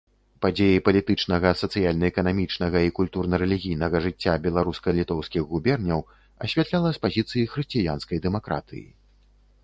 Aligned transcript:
Падзеі 0.43 0.77
палітычнага, 0.85 1.49
сацыяльна-эканамічнага 1.61 2.79
і 2.87 2.93
культурна-рэлігійнага 2.99 3.97
жыцця 4.05 4.33
беларуска-літоўскіх 4.45 5.43
губерняў 5.51 5.99
асвятляла 6.47 6.89
з 6.97 7.03
пазіцыі 7.03 7.45
хрысціянскай 7.53 8.17
дэмакратыі. 8.25 8.83